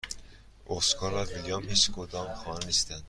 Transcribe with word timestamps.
اسکار 0.67 1.13
و 1.13 1.17
ویلیام 1.23 1.63
هیچکدام 1.63 2.33
خانه 2.35 2.65
نیستند. 2.65 2.99